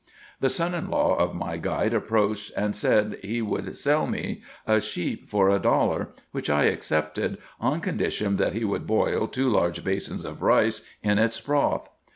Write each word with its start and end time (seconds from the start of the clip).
The 0.39 0.49
son 0.49 0.73
in 0.73 0.89
law 0.89 1.15
of 1.15 1.35
my 1.35 1.57
guide 1.57 1.93
approached, 1.93 2.51
and 2.57 2.75
said 2.75 3.19
he 3.21 3.39
would 3.39 3.77
sell 3.77 4.07
me 4.07 4.41
a 4.65 4.81
sheep 4.81 5.29
for 5.29 5.47
a 5.51 5.59
dollar, 5.59 6.09
which 6.31 6.49
I 6.49 6.63
accepted, 6.63 7.37
on 7.59 7.81
condition 7.81 8.37
that 8.37 8.53
he 8.53 8.63
would 8.65 8.87
boil 8.87 9.27
two 9.27 9.51
large 9.51 9.83
basins 9.83 10.25
of 10.25 10.41
rice 10.41 10.81
in 11.03 11.19
its 11.19 11.39
broth. 11.39 11.87